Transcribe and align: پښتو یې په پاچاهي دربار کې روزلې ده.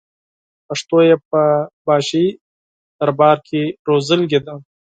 پښتو 0.67 0.97
یې 1.07 1.15
په 1.29 1.41
پاچاهي 1.83 2.25
دربار 2.99 3.37
کې 3.47 3.61
روزلې 3.87 4.39
ده. 4.45 4.55